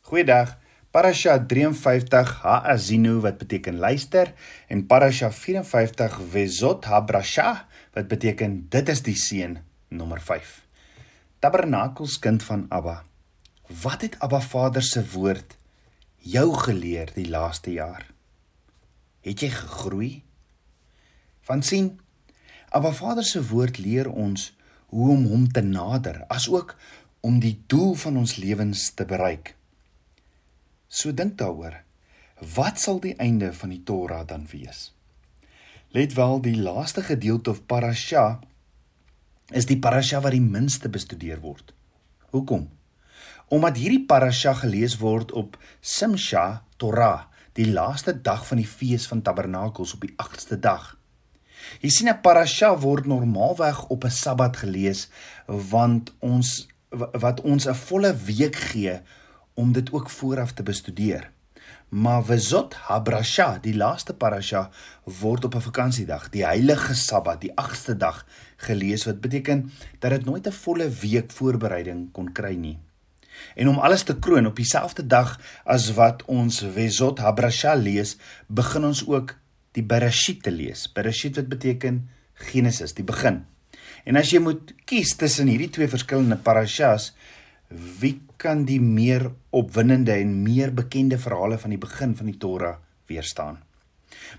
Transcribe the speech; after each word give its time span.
Goeiedag. 0.00 0.56
Parasha 0.90 1.36
53 1.46 2.30
Haazinu 2.42 3.20
wat 3.20 3.36
beteken 3.38 3.76
luister 3.78 4.32
en 4.66 4.86
Parasha 4.86 5.28
54 5.30 6.16
Vezot 6.32 6.84
Habrasha 6.84 7.68
wat 7.92 8.08
beteken 8.08 8.56
dit 8.72 8.88
is 8.88 9.04
die 9.06 9.14
seun 9.14 9.58
nommer 9.88 10.18
5. 10.24 10.54
Tabernakels 11.38 12.16
kind 12.18 12.42
van 12.42 12.64
Abba. 12.68 13.04
Wat 13.82 14.00
het 14.00 14.16
Abba 14.18 14.40
Vader 14.40 14.82
se 14.82 15.04
woord 15.12 15.58
jou 16.16 16.48
geleer 16.64 17.12
die 17.14 17.28
laaste 17.28 17.76
jaar? 17.76 18.08
Het 19.20 19.46
jy 19.46 19.52
gegroei? 19.52 20.10
Van 21.44 21.62
sien 21.62 21.92
Abba 22.72 22.96
Vader 22.96 23.28
se 23.28 23.44
woord 23.52 23.78
leer 23.78 24.08
ons 24.08 24.50
hoe 24.90 25.12
om 25.12 25.28
hom 25.28 25.46
te 25.52 25.62
nader, 25.62 26.24
asook 26.26 26.74
om 27.20 27.38
die 27.38 27.60
doel 27.68 27.94
van 27.94 28.16
ons 28.24 28.38
lewens 28.40 28.90
te 28.96 29.04
bereik. 29.04 29.59
So 30.90 31.14
dink 31.14 31.36
daaroor. 31.38 31.76
Wat 32.54 32.80
sal 32.82 32.98
die 32.98 33.14
einde 33.22 33.52
van 33.54 33.70
die 33.70 33.82
Torah 33.86 34.24
dan 34.26 34.48
wees? 34.50 34.88
Let 35.94 36.16
wel, 36.18 36.40
die 36.42 36.56
laaste 36.58 37.04
gedeelte 37.06 37.52
of 37.54 37.62
parasha 37.70 38.40
is 39.54 39.66
die 39.70 39.78
parasha 39.78 40.20
wat 40.22 40.34
die 40.34 40.42
minste 40.42 40.90
bestudeer 40.90 41.38
word. 41.42 41.70
Hoekom? 42.34 42.66
Omdat 43.54 43.78
hierdie 43.78 44.02
parasha 44.06 44.54
gelees 44.58 44.96
word 44.98 45.30
op 45.38 45.56
Simcha 45.80 46.64
Torah, 46.78 47.28
die 47.54 47.70
laaste 47.70 48.14
dag 48.14 48.42
van 48.46 48.58
die 48.62 48.66
fees 48.66 49.06
van 49.10 49.22
Tabernakels 49.22 49.94
op 49.94 50.06
die 50.06 50.14
8ste 50.18 50.58
dag. 50.58 50.96
Jy 51.82 51.90
sien 51.90 52.08
'n 52.10 52.20
parasha 52.22 52.74
word 52.78 53.06
normaalweg 53.06 53.86
op 53.94 54.04
'n 54.04 54.10
Sabbat 54.10 54.56
gelees 54.56 55.08
want 55.46 56.14
ons 56.18 56.66
wat 56.90 57.40
ons 57.40 57.66
'n 57.66 57.74
volle 57.74 58.14
week 58.16 58.56
gee 58.56 59.00
om 59.60 59.72
dit 59.76 59.92
ook 59.92 60.10
vooraf 60.10 60.52
te 60.56 60.62
bestudeer. 60.62 61.28
Maar 61.90 62.24
Vezot 62.24 62.74
Habrasha, 62.86 63.58
die 63.62 63.74
laaste 63.74 64.14
parasha, 64.14 64.68
word 65.20 65.44
op 65.44 65.54
'n 65.54 65.66
vakansiedag, 65.68 66.28
die 66.30 66.44
heilige 66.46 66.94
Sabbat, 66.94 67.40
die 67.40 67.52
8ste 67.54 67.96
dag 67.96 68.26
gelees 68.56 69.04
wat 69.04 69.20
beteken 69.20 69.70
dat 69.98 70.10
dit 70.10 70.24
nooit 70.24 70.46
'n 70.46 70.52
volle 70.52 70.88
week 70.88 71.30
voorbereiding 71.30 72.12
kon 72.12 72.32
kry 72.32 72.54
nie. 72.54 72.78
En 73.54 73.68
om 73.68 73.78
alles 73.78 74.02
te 74.02 74.18
kroon 74.18 74.46
op 74.46 74.56
dieselfde 74.56 75.06
dag 75.06 75.40
as 75.64 75.92
wat 75.94 76.24
ons 76.24 76.64
Vezot 76.74 77.18
Habrasha 77.18 77.74
lees, 77.74 78.16
begin 78.46 78.84
ons 78.84 79.06
ook 79.06 79.36
die 79.72 79.84
Bereshit 79.84 80.42
te 80.42 80.50
lees. 80.50 80.92
Bereshit 80.92 81.36
wat 81.36 81.48
beteken 81.48 82.08
Genesis, 82.34 82.94
die 82.94 83.04
begin. 83.04 83.44
En 84.04 84.16
as 84.16 84.30
jy 84.30 84.40
moet 84.40 84.72
kies 84.88 85.16
tussen 85.16 85.46
hierdie 85.46 85.70
twee 85.70 85.88
verskillende 85.88 86.36
parashas, 86.36 87.12
wie 87.70 88.20
kan 88.40 88.64
die 88.66 88.80
meer 88.82 89.28
opwindende 89.54 90.16
en 90.18 90.42
meer 90.42 90.72
bekende 90.74 91.18
verhale 91.18 91.58
van 91.58 91.70
die 91.70 91.78
begin 91.78 92.16
van 92.18 92.26
die 92.26 92.38
Torah 92.38 92.76
weerstaan? 93.06 93.60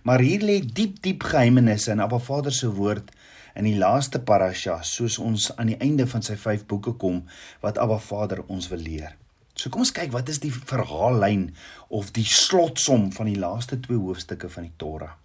Maar 0.03 0.19
hier 0.19 0.43
lê 0.43 0.59
diep 0.61 0.99
diep 1.01 1.23
geheimenisse 1.23 1.93
in 1.93 2.03
Abba 2.03 2.19
Vader 2.19 2.51
se 2.51 2.67
woord 2.75 3.11
in 3.55 3.67
die 3.67 3.77
laaste 3.79 4.19
parasha, 4.23 4.79
soos 4.83 5.17
ons 5.19 5.49
aan 5.57 5.71
die 5.71 5.79
einde 5.83 6.07
van 6.07 6.23
sy 6.23 6.35
5 6.39 6.67
boeke 6.67 6.95
kom 6.99 7.23
wat 7.63 7.79
Abba 7.79 7.99
Vader 8.03 8.43
ons 8.47 8.69
wil 8.71 8.83
leer. 8.83 9.15
So 9.55 9.71
kom 9.71 9.83
ons 9.83 9.95
kyk 9.95 10.13
wat 10.15 10.29
is 10.31 10.39
die 10.43 10.51
verhaallyn 10.51 11.49
of 11.89 12.11
die 12.15 12.27
slotsom 12.27 13.09
van 13.15 13.31
die 13.31 13.39
laaste 13.39 13.79
2 13.79 13.99
hoofstukke 13.99 14.51
van 14.51 14.67
die 14.67 14.75
Torah. 14.79 15.15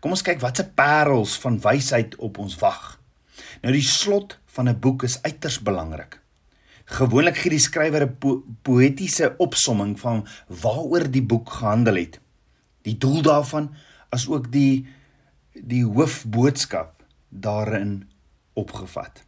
Kom 0.00 0.12
ons 0.12 0.24
kyk 0.24 0.40
watse 0.44 0.66
parels 0.76 1.36
van 1.40 1.60
wysheid 1.64 2.16
op 2.20 2.40
ons 2.42 2.56
wag. 2.60 2.98
Nou 3.64 3.72
die 3.72 3.84
slot 3.84 4.38
van 4.56 4.68
'n 4.68 4.80
boek 4.80 5.04
is 5.04 5.22
uiters 5.22 5.60
belangrik. 5.60 6.19
Gewoonlik 6.90 7.36
gee 7.38 7.52
die 7.54 7.62
skrywer 7.62 8.02
'n 8.02 8.16
po 8.18 8.42
poëtiese 8.66 9.34
opsomming 9.38 9.94
van 10.00 10.26
waaroor 10.62 11.10
die 11.10 11.22
boek 11.22 11.50
gehandel 11.50 11.94
het. 11.94 12.20
Die 12.82 12.98
doel 12.98 13.22
daarvan 13.22 13.70
as 14.10 14.26
ook 14.28 14.50
die 14.52 14.86
die 15.54 15.84
hoofboodskap 15.84 17.04
daarin 17.28 18.10
opgevat. 18.52 19.22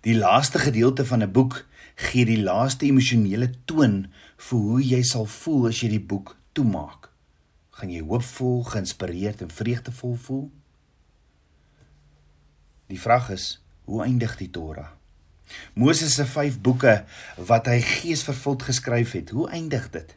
Die 0.00 0.16
laaste 0.16 0.58
gedeelte 0.58 1.06
van 1.06 1.22
'n 1.22 1.32
boek 1.32 1.64
gee 1.94 2.24
die 2.24 2.42
laaste 2.42 2.86
emosionele 2.86 3.50
toon 3.64 4.12
vir 4.36 4.58
hoe 4.58 4.82
jy 4.82 5.02
sal 5.02 5.26
voel 5.26 5.66
as 5.66 5.80
jy 5.80 5.88
die 5.88 6.06
boek 6.12 6.36
toemaak. 6.52 7.10
Gaan 7.70 7.90
jy 7.90 8.00
hoopvol, 8.00 8.62
geïnspireerd 8.62 9.40
en 9.40 9.50
vreugdevol 9.50 10.14
voel? 10.14 10.50
Die 12.86 13.00
vraag 13.00 13.30
is, 13.30 13.62
hoe 13.84 14.02
eindig 14.02 14.36
die 14.36 14.50
Torah? 14.50 14.90
Moses 15.74 16.14
se 16.14 16.26
5 16.26 16.60
boeke 16.60 17.04
wat 17.36 17.66
hy 17.70 17.80
geesvervuld 17.80 18.62
geskryf 18.62 19.14
het, 19.18 19.30
hoe 19.30 19.48
eindig 19.50 19.90
dit? 19.90 20.16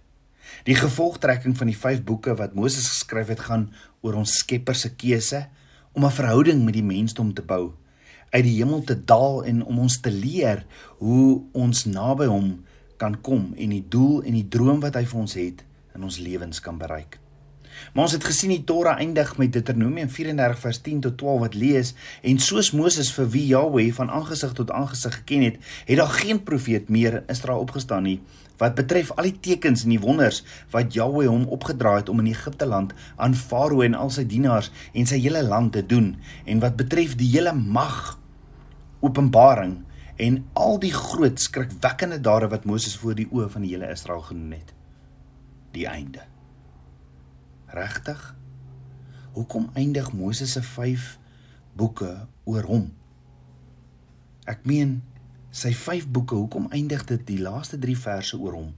Die 0.67 0.75
gevolgtrekking 0.75 1.57
van 1.57 1.69
die 1.71 1.77
5 1.77 2.03
boeke 2.07 2.35
wat 2.39 2.55
Moses 2.55 2.87
geskryf 2.87 3.31
het, 3.33 3.43
gaan 3.49 3.69
oor 4.01 4.19
ons 4.21 4.37
Skepper 4.41 4.75
se 4.75 4.93
keuse 4.95 5.47
om 5.93 6.05
'n 6.05 6.11
verhouding 6.11 6.63
met 6.65 6.73
die 6.73 6.83
mensdom 6.83 7.33
te 7.33 7.41
bou, 7.41 7.73
uit 8.29 8.43
die 8.43 8.57
hemel 8.57 8.83
te 8.83 9.03
daal 9.03 9.43
en 9.43 9.63
om 9.63 9.79
ons 9.79 9.99
te 9.99 10.11
leer 10.11 10.65
hoe 10.97 11.43
ons 11.51 11.85
naby 11.85 12.25
hom 12.25 12.63
kan 12.97 13.21
kom 13.21 13.53
en 13.57 13.69
die 13.69 13.85
doel 13.89 14.23
en 14.23 14.33
die 14.33 14.47
droom 14.47 14.79
wat 14.79 14.95
hy 14.95 15.05
vir 15.05 15.19
ons 15.19 15.33
het 15.33 15.63
in 15.95 16.03
ons 16.03 16.17
lewens 16.17 16.59
kan 16.59 16.77
bereik. 16.77 17.19
Maar 17.93 18.03
ons 18.03 18.15
het 18.17 18.23
gesien 18.23 18.53
die 18.53 18.63
Torah 18.63 18.97
eindig 18.99 19.35
met 19.37 19.53
Deuteronomium 19.53 20.09
34 20.09 20.59
vers 20.59 20.81
10 20.81 20.99
tot 21.07 21.17
12 21.17 21.39
wat 21.39 21.55
lees 21.55 21.93
en 22.21 22.39
soos 22.39 22.71
Moses 22.71 23.11
vir 23.13 23.29
wie 23.35 23.45
Jahweh 23.51 23.91
van 23.93 24.09
aangesig 24.09 24.53
tot 24.57 24.71
aangesig 24.71 25.21
geken 25.21 25.47
het, 25.47 25.61
het 25.85 25.97
daar 25.97 26.17
geen 26.19 26.43
profeet 26.43 26.89
meer 26.89 27.21
in 27.21 27.33
Israel 27.33 27.63
opgestaan 27.65 28.03
nie 28.03 28.19
wat 28.57 28.77
betref 28.77 29.11
al 29.13 29.27
die 29.29 29.37
tekens 29.49 29.83
en 29.85 29.93
die 29.93 30.01
wonders 30.01 30.43
wat 30.73 30.95
Jahweh 30.97 31.27
hom 31.29 31.45
opgedra 31.53 31.97
het 31.99 32.09
om 32.09 32.21
in 32.23 32.31
Egipte 32.31 32.65
land 32.65 32.93
aan 33.15 33.37
Farao 33.37 33.83
en 33.85 33.97
al 33.97 34.09
sy 34.13 34.25
dienaars 34.25 34.71
en 34.93 35.09
sy 35.09 35.19
hele 35.21 35.43
land 35.45 35.75
te 35.77 35.85
doen 35.85 36.15
en 36.45 36.63
wat 36.63 36.79
betref 36.79 37.15
die 37.19 37.29
hele 37.35 37.53
mag 37.53 38.17
openbaring 39.05 39.77
en 40.17 40.39
al 40.57 40.79
die 40.81 40.93
groot 40.93 41.39
skrikwekkende 41.41 42.17
dade 42.21 42.49
wat 42.49 42.65
Moses 42.65 42.97
voor 42.97 43.17
die 43.17 43.27
oë 43.29 43.51
van 43.53 43.65
die 43.65 43.75
hele 43.75 43.91
Israel 43.93 44.23
genoem 44.25 44.57
het. 44.57 44.73
Die 45.77 45.85
einde 45.85 46.25
Regtig? 47.73 48.35
Hoekom 49.35 49.69
eindig 49.73 50.13
Moses 50.13 50.55
se 50.55 50.61
5 50.61 51.17
boeke 51.77 52.27
oor 52.43 52.67
hom? 52.69 52.89
Ek 54.47 54.63
meen 54.65 55.01
sy 55.51 55.73
5 55.75 56.07
boeke, 56.13 56.35
hoekom 56.35 56.69
eindig 56.71 57.03
dit 57.09 57.25
die 57.27 57.39
laaste 57.41 57.79
3 57.79 57.95
verse 57.99 58.37
oor 58.37 58.55
hom? 58.55 58.69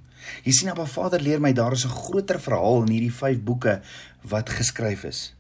Jy 0.44 0.54
sien, 0.56 0.72
Abba 0.72 0.88
Vader 0.90 1.22
leer 1.24 1.40
my 1.40 1.54
daar 1.54 1.74
is 1.78 1.86
'n 1.86 1.96
groter 1.96 2.40
verhaal 2.40 2.84
in 2.84 2.94
hierdie 2.96 3.14
5 3.14 3.44
boeke 3.44 3.82
wat 4.24 4.50
geskryf 4.50 5.04
is. 5.04 5.34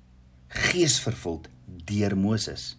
Geesvervuld 0.47 1.49
deur 1.85 2.17
Moses. 2.17 2.77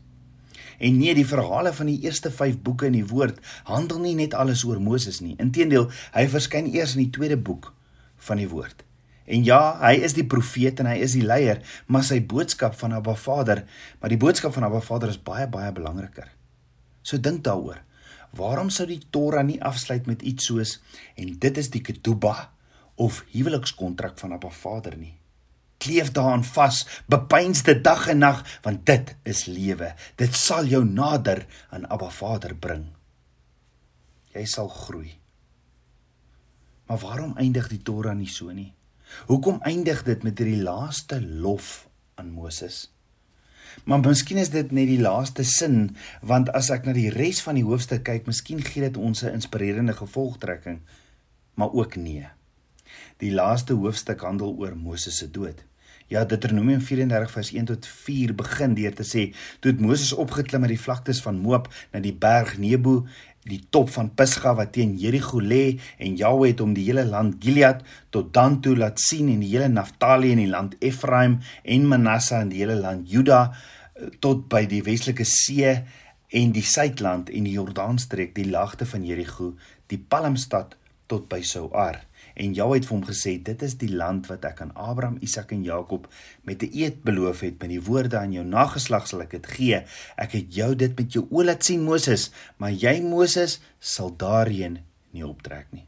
En 0.78 0.96
nee, 0.98 1.14
die 1.14 1.26
verhale 1.26 1.72
van 1.72 1.86
die 1.86 2.00
eerste 2.00 2.30
5 2.30 2.62
boeke 2.62 2.86
in 2.86 2.92
die 2.92 3.06
woord 3.06 3.38
handel 3.64 3.98
nie 3.98 4.14
net 4.14 4.34
alles 4.34 4.64
oor 4.64 4.80
Moses 4.80 5.20
nie. 5.20 5.34
Inteendeel, 5.36 5.90
hy 6.12 6.28
verskyn 6.28 6.66
eers 6.72 6.94
in 6.96 7.04
die 7.04 7.10
tweede 7.10 7.36
boek 7.36 7.74
van 8.16 8.36
die 8.36 8.48
woord. 8.48 8.84
En 9.30 9.44
ja, 9.46 9.60
hy 9.78 10.00
is 10.02 10.16
die 10.16 10.26
profeet 10.26 10.80
en 10.82 10.88
hy 10.90 10.96
is 11.04 11.14
die 11.14 11.22
leier, 11.22 11.60
maar 11.86 12.02
sy 12.06 12.18
boodskap 12.26 12.74
van 12.80 12.96
Abba 12.96 13.14
Vader, 13.14 13.62
maar 14.00 14.10
die 14.10 14.18
boodskap 14.18 14.56
van 14.56 14.66
Abba 14.66 14.80
Vader 14.82 15.12
is 15.12 15.20
baie 15.22 15.46
baie 15.50 15.70
belangriker. 15.76 16.26
So 17.06 17.22
dink 17.22 17.44
daaroor. 17.46 17.78
Waarom 18.36 18.70
sou 18.74 18.86
die 18.90 19.02
Torah 19.10 19.44
nie 19.46 19.60
afsluit 19.62 20.06
met 20.10 20.22
iets 20.26 20.50
soos 20.50 20.76
en 21.18 21.32
dit 21.42 21.62
is 21.62 21.70
die 21.70 21.82
ketubah 21.82 22.48
of 23.00 23.22
huwelikskontrak 23.32 24.18
van 24.18 24.34
Abba 24.34 24.50
Vader 24.54 24.98
nie? 24.98 25.14
Kleef 25.80 26.10
daaraan 26.12 26.44
vas, 26.44 26.82
bepeins 27.08 27.62
dit 27.64 27.78
dag 27.84 28.04
en 28.12 28.20
nag, 28.20 28.42
want 28.66 28.82
dit 28.86 29.14
is 29.30 29.46
lewe. 29.48 29.94
Dit 30.20 30.36
sal 30.36 30.68
jou 30.68 30.82
nader 30.84 31.46
aan 31.70 31.86
Abba 31.88 32.10
Vader 32.12 32.52
bring. 32.54 32.84
Jy 34.34 34.44
sal 34.46 34.68
groei. 34.68 35.14
Maar 36.90 37.00
waarom 37.06 37.38
eindig 37.38 37.70
die 37.70 37.80
Torah 37.86 38.14
nie 38.18 38.28
so 38.28 38.50
nie? 38.52 38.72
Hoekom 39.26 39.60
eindig 39.62 40.02
dit 40.06 40.22
met 40.22 40.38
hierdie 40.38 40.62
laaste 40.62 41.20
lof 41.20 41.88
aan 42.14 42.30
Moses? 42.30 42.88
Maar 43.84 44.00
miskien 44.02 44.40
is 44.42 44.50
dit 44.50 44.72
net 44.74 44.88
die 44.90 45.00
laaste 45.00 45.44
sin, 45.46 45.96
want 46.26 46.50
as 46.56 46.70
ek 46.74 46.86
na 46.86 46.94
die 46.96 47.10
res 47.14 47.40
van 47.44 47.58
die 47.58 47.64
hoofstuk 47.66 48.02
kyk, 48.08 48.26
miskien 48.26 48.62
gee 48.64 48.82
dit 48.82 48.96
ons 48.96 49.22
'n 49.22 49.34
inspirerende 49.38 49.94
gevolgtrekking, 49.94 50.80
maar 51.54 51.72
ook 51.72 51.96
nee. 51.96 52.26
Die 53.18 53.32
laaste 53.32 53.74
hoofstuk 53.74 54.20
handel 54.20 54.56
oor 54.58 54.76
Moses 54.76 55.18
se 55.18 55.30
dood. 55.30 55.64
Ja, 56.10 56.24
Deuteronomium 56.26 56.80
34 56.82 57.30
vers 57.30 57.52
1 57.54 57.68
tot 57.68 57.86
4 57.86 58.32
begin 58.34 58.72
deur 58.74 58.94
te 58.98 59.04
sê: 59.06 59.28
"Toe 59.60 59.70
het 59.70 59.80
Moses 59.80 60.12
opgeklim 60.12 60.66
uit 60.66 60.74
die 60.74 60.84
vlaktes 60.86 61.20
van 61.22 61.38
Moab 61.38 61.68
na 61.92 62.00
die 62.02 62.14
berg 62.14 62.56
Nebo 62.58 63.06
die 63.46 63.60
top 63.70 63.92
van 63.94 64.10
Pisga 64.14 64.52
wat 64.58 64.72
teen 64.74 64.96
Jerigo 64.98 65.38
lê 65.40 65.78
en 65.98 66.16
Jahwe 66.18 66.50
het 66.50 66.60
hom 66.60 66.74
die 66.74 66.88
hele 66.88 67.06
land 67.08 67.38
Gilead 67.40 67.84
tot 68.10 68.34
dan 68.34 68.58
toe 68.60 68.74
laat 68.76 69.00
sien 69.00 69.30
en 69.32 69.40
die 69.40 69.52
hele 69.54 69.70
Naftali 69.72 70.32
en 70.34 70.42
die 70.42 70.50
land 70.50 70.76
Efraim 70.80 71.38
en 71.62 71.88
Manasse 71.88 72.34
en 72.40 72.52
die 72.52 72.60
hele 72.64 72.76
land 72.80 73.08
Juda 73.08 73.40
eh, 73.48 74.10
tot 74.20 74.48
by 74.52 74.66
die 74.66 74.82
westelike 74.82 75.24
see 75.24 75.72
en 76.28 76.52
die 76.52 76.66
suidland 76.66 77.30
en 77.30 77.48
die 77.48 77.56
Jordaanstreek 77.56 78.34
die 78.34 78.50
lagte 78.50 78.84
van 78.84 79.06
Jerigo 79.06 79.54
die 79.86 79.98
palmstad 79.98 80.76
tot 81.06 81.26
by 81.30 81.40
Souar. 81.42 82.09
En 82.40 82.54
Jahwe 82.56 82.78
het 82.78 82.86
vir 82.88 82.96
hom 82.96 83.04
gesê: 83.04 83.32
"Dit 83.44 83.62
is 83.62 83.74
die 83.76 83.90
land 83.92 84.28
wat 84.30 84.44
ek 84.48 84.60
aan 84.64 84.72
Abraham, 84.74 85.18
Isak 85.20 85.50
en 85.52 85.62
Jakob 85.62 86.08
met 86.48 86.62
'n 86.62 86.72
eed 86.72 87.02
beloof 87.04 87.40
het. 87.40 87.60
Met 87.60 87.68
die 87.68 87.82
woorde 87.82 88.16
aan 88.18 88.32
jou 88.32 88.44
nageslag 88.44 89.06
sal 89.06 89.20
ek 89.20 89.30
dit 89.30 89.46
gee. 89.46 89.82
Ek 90.16 90.32
het 90.32 90.54
jou 90.54 90.74
dit 90.76 90.96
met 90.96 91.12
jou 91.12 91.26
oë 91.30 91.44
laat 91.44 91.64
sien, 91.64 91.82
Moses, 91.82 92.30
maar 92.56 92.72
jy 92.72 93.02
Moses 93.02 93.60
sal 93.78 94.16
daarheen 94.16 94.78
nie 95.10 95.26
optrek 95.26 95.66
nie." 95.70 95.86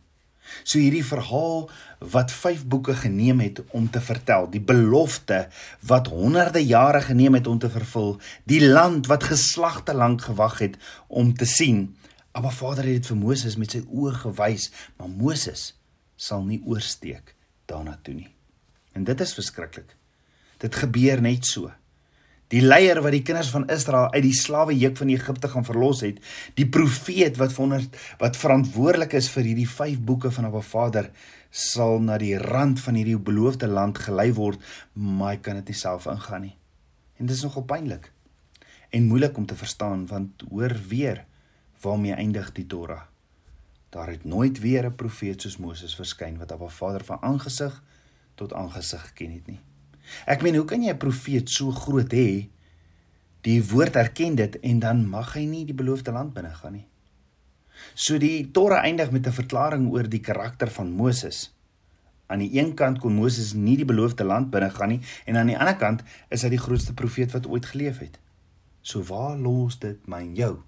So 0.64 0.78
hierdie 0.78 1.04
verhaal 1.04 1.70
wat 1.98 2.30
5 2.30 2.66
boeke 2.66 2.94
geneem 2.94 3.40
het 3.40 3.62
om 3.70 3.90
te 3.90 4.00
vertel, 4.00 4.50
die 4.50 4.60
belofte 4.60 5.48
wat 5.80 6.06
honderde 6.06 6.66
jare 6.66 7.00
geneem 7.00 7.34
het 7.34 7.46
om 7.46 7.58
te 7.58 7.70
vervul, 7.70 8.20
die 8.44 8.66
land 8.68 9.06
wat 9.06 9.24
geslagte 9.24 9.94
lank 9.94 10.20
gewag 10.20 10.58
het 10.58 10.76
om 11.08 11.34
te 11.34 11.44
sien. 11.44 11.96
Maar 12.32 12.52
Vader 12.52 12.84
het 12.84 12.92
dit 12.92 13.06
vir 13.06 13.16
Moses 13.16 13.56
met 13.56 13.70
sy 13.70 13.84
oë 13.88 14.12
gewys, 14.12 14.70
maar 14.96 15.08
Moses 15.08 15.81
sal 16.22 16.44
nie 16.46 16.60
oorsteek 16.68 17.34
daarna 17.70 17.96
toe 18.02 18.14
nie. 18.14 18.30
En 18.94 19.06
dit 19.08 19.20
is 19.24 19.34
verskriklik. 19.34 19.96
Dit 20.62 20.76
gebeur 20.78 21.22
net 21.24 21.48
so. 21.48 21.72
Die 22.52 22.60
leier 22.60 23.00
wat 23.00 23.14
die 23.14 23.24
kinders 23.24 23.48
van 23.54 23.64
Israel 23.72 24.10
uit 24.12 24.26
die 24.26 24.36
slawejuk 24.36 24.98
van 25.00 25.10
Egipte 25.14 25.48
gaan 25.48 25.64
verlos 25.64 26.02
het, 26.04 26.18
die 26.60 26.68
profeet 26.68 27.38
wat 27.40 27.54
wonder 27.56 27.86
wat 28.20 28.36
verantwoordelik 28.36 29.16
is 29.16 29.30
vir 29.32 29.48
hierdie 29.48 29.68
5 29.68 30.02
boeke 30.04 30.30
van 30.36 30.50
Abba 30.50 30.60
Vader, 30.60 31.08
sal 31.48 31.96
na 32.04 32.18
die 32.20 32.36
rand 32.40 32.80
van 32.84 32.98
hierdie 33.00 33.16
beloofde 33.16 33.70
land 33.72 33.98
gelei 34.04 34.28
word, 34.36 34.60
maar 34.92 35.34
hy 35.34 35.40
kan 35.44 35.62
dit 35.62 35.72
nie 35.72 35.80
self 35.80 36.08
ingaan 36.12 36.44
nie. 36.50 36.56
En 37.16 37.28
dit 37.28 37.36
is 37.36 37.44
nogal 37.48 37.64
pynlik 37.68 38.12
en 38.92 39.08
moeilik 39.08 39.36
om 39.40 39.46
te 39.48 39.56
verstaan 39.56 40.04
want 40.06 40.44
hoor 40.50 40.76
weer 40.88 41.24
waarmee 41.80 42.12
eindig 42.12 42.52
die 42.52 42.66
Torah? 42.68 43.11
Daar 43.92 44.08
het 44.08 44.24
nooit 44.24 44.60
weer 44.60 44.84
'n 44.86 44.94
profeet 44.94 45.40
soos 45.40 45.56
Moses 45.56 45.94
verskyn 45.94 46.38
wat 46.38 46.52
Abba 46.52 46.68
Vader 46.68 47.04
van 47.04 47.18
aangesig 47.20 47.82
tot 48.34 48.52
aangesig 48.52 49.02
geken 49.06 49.32
het 49.32 49.46
nie. 49.46 49.60
Ek 50.26 50.42
meen, 50.42 50.56
hoe 50.56 50.64
kan 50.64 50.82
jy 50.82 50.92
'n 50.92 50.96
profeet 50.96 51.50
so 51.50 51.70
groot 51.70 52.12
hê 52.12 52.48
die 53.40 53.64
woord 53.64 53.96
erken 53.96 54.34
dit 54.34 54.60
en 54.60 54.78
dan 54.78 55.08
mag 55.08 55.34
hy 55.34 55.44
nie 55.44 55.64
die 55.64 55.74
beloofde 55.74 56.12
land 56.12 56.32
binne 56.32 56.54
gaan 56.54 56.72
nie? 56.72 56.86
So 57.94 58.18
die 58.18 58.50
Torah 58.50 58.84
eindig 58.84 59.10
met 59.10 59.26
'n 59.26 59.32
verklaring 59.32 59.92
oor 59.92 60.08
die 60.08 60.20
karakter 60.20 60.70
van 60.70 60.90
Moses. 60.90 61.54
Aan 62.26 62.38
die 62.38 62.58
een 62.58 62.74
kant 62.74 62.98
kon 62.98 63.14
Moses 63.14 63.52
nie 63.52 63.76
die 63.76 63.84
beloofde 63.84 64.24
land 64.24 64.50
binne 64.50 64.70
gaan 64.70 64.88
nie 64.88 65.00
en 65.24 65.36
aan 65.36 65.46
die 65.46 65.58
ander 65.58 65.76
kant 65.76 66.02
is 66.28 66.42
hy 66.42 66.48
die 66.48 66.64
grootste 66.66 66.94
profeet 66.94 67.32
wat 67.32 67.46
ooit 67.46 67.66
geleef 67.66 67.98
het. 67.98 68.18
So 68.80 69.02
waar 69.02 69.36
los 69.36 69.78
dit 69.78 70.06
my 70.06 70.20
en 70.20 70.34
jou? 70.34 70.62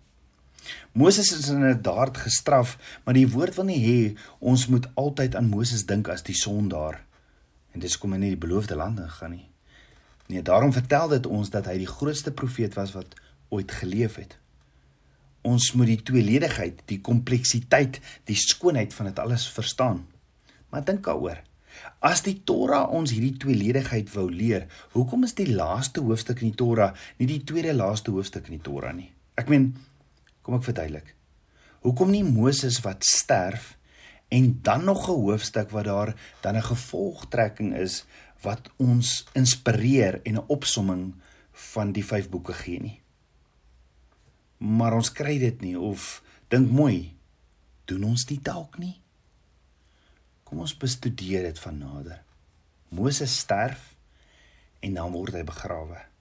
Moses 0.93 1.33
is 1.33 1.49
inderdaad 1.53 2.19
gestraf, 2.27 2.77
maar 3.05 3.17
die 3.17 3.29
woord 3.31 3.57
wil 3.59 3.69
nie 3.69 3.81
hê 3.83 3.99
ons 4.39 4.67
moet 4.73 4.89
altyd 5.01 5.37
aan 5.37 5.51
Moses 5.51 5.87
dink 5.87 6.09
as 6.09 6.25
die 6.27 6.37
sondaar. 6.39 7.03
En 7.75 7.83
dis 7.83 7.99
kom 7.99 8.15
hy 8.15 8.21
nie 8.23 8.35
die 8.37 8.45
beloofde 8.47 8.79
land 8.79 9.03
ingaan 9.03 9.35
nie. 9.35 9.49
Nee, 10.31 10.43
daarom 10.43 10.73
vertel 10.73 11.09
dit 11.17 11.27
ons 11.27 11.51
dat 11.53 11.67
hy 11.69 11.77
die 11.83 11.91
grootste 11.91 12.33
profeet 12.33 12.77
was 12.79 12.95
wat 12.97 13.17
ooit 13.53 13.73
geleef 13.73 14.17
het. 14.21 14.39
Ons 15.45 15.73
moet 15.77 15.91
die 15.93 16.01
tweeledigheid, 16.01 16.79
die 16.89 17.03
kompleksiteit, 17.05 17.99
die 18.25 18.39
skoonheid 18.39 18.95
van 18.97 19.11
dit 19.11 19.19
alles 19.21 19.45
verstaan. 19.53 20.07
Maar 20.73 20.87
dink 20.89 21.05
daaroor. 21.05 21.43
As 22.05 22.23
die 22.25 22.39
Torah 22.47 22.87
ons 22.95 23.13
hierdie 23.13 23.37
tweeledigheid 23.43 24.09
wou 24.15 24.29
leer, 24.31 24.69
hoekom 24.95 25.27
is 25.27 25.35
die 25.37 25.51
laaste 25.51 26.05
hoofstuk 26.05 26.41
in 26.41 26.53
die 26.53 26.59
Torah 26.59 26.93
nie 27.19 27.29
die 27.29 27.43
tweede 27.45 27.75
laaste 27.75 28.15
hoofstuk 28.15 28.49
in 28.49 28.59
die 28.59 28.65
Torah 28.65 28.95
nie? 28.95 29.11
Ek 29.41 29.51
meen, 29.51 29.73
Kom 30.45 30.59
ek 30.59 30.67
verduidelik. 30.69 31.15
Hoekom 31.85 32.13
nie 32.13 32.25
Moses 32.25 32.83
wat 32.85 33.05
sterf 33.05 33.75
en 34.29 34.61
dan 34.63 34.85
nog 34.85 35.09
'n 35.09 35.21
hoofstuk 35.25 35.71
wat 35.71 35.85
daar 35.85 36.15
dan 36.41 36.57
'n 36.57 36.63
gevolgtrekking 36.63 37.75
is 37.77 38.05
wat 38.43 38.71
ons 38.77 39.25
inspireer 39.33 40.21
en 40.23 40.37
'n 40.37 40.49
opsomming 40.49 41.15
van 41.53 41.93
die 41.93 42.05
vyf 42.05 42.29
boeke 42.29 42.53
gee 42.53 42.81
nie. 42.81 43.01
Maar 44.59 44.93
ons 44.93 45.13
kry 45.13 45.39
dit 45.39 45.61
nie 45.61 45.79
of 45.79 46.23
dink 46.49 46.71
mooi 46.71 47.17
doen 47.85 48.05
ons 48.05 48.25
dit 48.25 48.45
dalk 48.45 48.79
nie. 48.79 49.01
Kom 50.45 50.59
ons 50.59 50.77
bestudeer 50.77 51.43
dit 51.43 51.59
van 51.59 51.79
nader. 51.79 52.23
Moses 52.89 53.39
sterf 53.39 53.95
en 54.81 54.95
dan 54.95 55.13
word 55.13 55.33
hy 55.33 55.45
begrawe. 55.45 56.14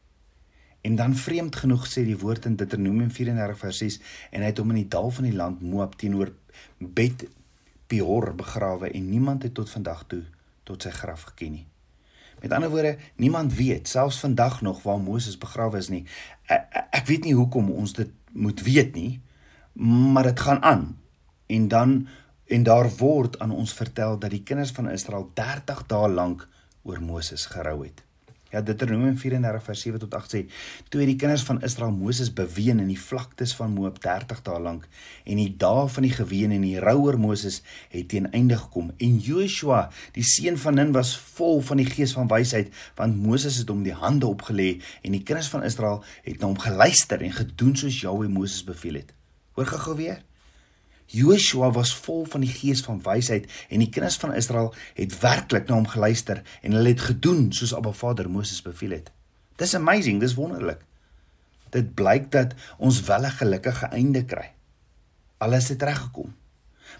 En 0.84 0.96
dan 1.00 1.16
vreemd 1.16 1.56
genoeg 1.56 1.86
sê 1.88 2.02
die 2.04 2.18
woord 2.20 2.46
in 2.50 2.58
Deuteronomium 2.60 3.12
34 3.12 3.60
vers 3.60 3.78
6 3.86 4.00
en 4.36 4.44
hy 4.44 4.50
het 4.52 4.58
hom 4.60 4.74
in 4.74 4.82
die 4.82 4.90
dal 4.92 5.12
van 5.16 5.28
die 5.30 5.36
land 5.36 5.62
Moab 5.64 5.96
teenoor 6.02 6.34
Bet 6.78 7.24
Peor 7.88 8.34
begrawe 8.36 8.90
en 8.90 9.10
niemand 9.10 9.46
het 9.48 9.54
tot 9.56 9.72
vandag 9.72 10.04
toe 10.12 10.24
tot 10.68 10.84
sy 10.84 10.92
graf 10.92 11.24
geken 11.30 11.56
nie. 11.56 11.66
Met 12.44 12.52
ander 12.52 12.72
woorde, 12.72 12.98
niemand 13.16 13.56
weet 13.56 13.88
selfs 13.88 14.20
vandag 14.20 14.62
nog 14.62 14.84
waar 14.84 15.00
Moses 15.00 15.38
begrawe 15.40 15.80
is 15.80 15.88
nie. 15.92 16.04
Ek, 16.52 16.68
ek 17.00 17.08
weet 17.08 17.28
nie 17.28 17.36
hoekom 17.38 17.72
ons 17.72 17.96
dit 17.96 18.12
moet 18.36 18.64
weet 18.68 18.96
nie, 18.96 19.22
maar 19.80 20.28
dit 20.28 20.40
gaan 20.40 20.64
aan. 20.64 20.88
En 21.48 21.68
dan 21.68 22.08
en 22.52 22.64
daar 22.68 22.90
word 23.00 23.40
aan 23.40 23.56
ons 23.56 23.74
vertel 23.74 24.20
dat 24.20 24.36
die 24.36 24.44
kinders 24.44 24.76
van 24.76 24.92
Israel 24.92 25.30
30 25.34 25.86
dae 25.88 26.10
lank 26.12 26.44
oor 26.84 27.00
Moses 27.02 27.46
gerou 27.46 27.86
het. 27.86 28.04
Ja 28.54 28.62
Deuteronomium 28.62 29.16
34 29.18 29.64
vers 29.66 29.82
7 29.82 30.00
tot 30.04 30.14
8 30.14 30.34
sê: 30.36 30.40
Toe 30.94 31.00
het 31.02 31.10
die 31.10 31.18
kinders 31.18 31.42
van 31.48 31.62
Israel 31.66 31.92
Moses 31.92 32.30
beween 32.38 32.84
in 32.84 32.92
die 32.92 33.00
vlaktes 33.02 33.56
van 33.58 33.72
Moab 33.74 33.98
30 34.04 34.44
dae 34.46 34.60
lank 34.62 34.86
en 35.26 35.40
die 35.42 35.50
dae 35.58 35.88
van 35.90 36.06
die 36.06 36.12
geween 36.14 36.54
en 36.54 36.62
die 36.62 36.78
rou 36.84 37.00
oor 37.08 37.18
Moses 37.18 37.64
het 37.90 38.12
teen 38.14 38.30
einde 38.30 38.60
gekom 38.62 38.92
en 39.02 39.16
Joshua 39.26 39.88
die 40.14 40.26
seun 40.28 40.60
van 40.62 40.78
Nun 40.78 40.94
was 40.94 41.16
vol 41.40 41.64
van 41.66 41.82
die 41.82 41.88
gees 41.90 42.14
van 42.14 42.30
wysheid 42.30 42.70
want 43.00 43.18
Moses 43.18 43.58
het 43.64 43.74
hom 43.74 43.82
die 43.88 43.96
hande 43.98 44.30
opgelê 44.30 44.76
en 45.02 45.18
die 45.18 45.24
kinders 45.26 45.50
van 45.50 45.66
Israel 45.66 46.04
het 46.22 46.38
na 46.38 46.52
hom 46.52 46.62
geluister 46.62 47.26
en 47.26 47.34
gedoen 47.34 47.74
soos 47.80 48.04
Jahwe 48.06 48.30
Moses 48.30 48.62
beveel 48.70 49.02
het. 49.02 49.18
Hoor 49.58 49.66
gou 49.66 49.98
weer. 49.98 50.22
Joshua 51.06 51.72
was 51.72 51.96
vol 51.96 52.26
van 52.26 52.42
die 52.42 52.52
gees 52.52 52.82
van 52.82 53.02
wysheid 53.04 53.50
en 53.70 53.80
die 53.80 53.90
kinders 53.90 54.18
van 54.18 54.34
Israel 54.34 54.74
het 54.98 55.20
werklik 55.20 55.68
na 55.68 55.76
hom 55.76 55.88
geluister 55.88 56.44
en 56.62 56.78
hulle 56.78 56.94
het 56.94 57.02
gedoen 57.10 57.52
soos 57.54 57.74
Abba 57.74 57.92
Vader 57.92 58.30
Moses 58.30 58.62
beveel 58.62 58.98
het. 58.98 59.12
Dis 59.58 59.76
amazing, 59.76 60.20
dis 60.20 60.36
wonderlik. 60.36 60.82
Dit 61.74 61.94
blyk 61.98 62.32
dat 62.32 62.54
ons 62.78 63.02
wel 63.02 63.26
'n 63.26 63.38
gelukkige 63.40 63.86
einde 63.86 64.26
kry. 64.26 64.52
Alles 65.38 65.70
het 65.70 65.82
reggekom. 65.82 66.34